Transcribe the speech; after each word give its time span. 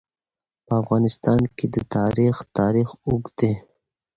په 0.65 0.73
افغانستان 0.81 1.41
کې 1.57 1.65
د 1.75 1.77
تاریخ 1.95 2.35
تاریخ 2.59 2.89
اوږد 3.05 3.33
دی. 3.39 3.53